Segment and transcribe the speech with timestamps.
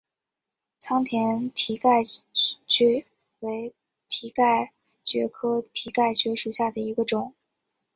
[0.79, 2.01] 仓田蹄盖
[2.65, 3.05] 蕨
[3.41, 3.75] 为
[4.09, 7.35] 蹄盖蕨科蹄盖蕨属下的一个种。